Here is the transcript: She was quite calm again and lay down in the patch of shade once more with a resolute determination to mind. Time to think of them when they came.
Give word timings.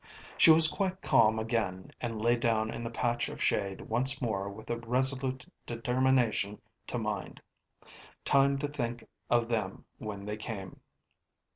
She 0.35 0.49
was 0.49 0.67
quite 0.67 1.03
calm 1.03 1.37
again 1.37 1.91
and 2.01 2.19
lay 2.19 2.35
down 2.35 2.71
in 2.73 2.83
the 2.83 2.89
patch 2.89 3.29
of 3.29 3.39
shade 3.39 3.81
once 3.81 4.19
more 4.19 4.49
with 4.49 4.67
a 4.71 4.79
resolute 4.79 5.45
determination 5.67 6.59
to 6.87 6.97
mind. 6.97 7.39
Time 8.25 8.57
to 8.57 8.67
think 8.67 9.07
of 9.29 9.47
them 9.47 9.85
when 9.99 10.25
they 10.25 10.37
came. 10.37 10.79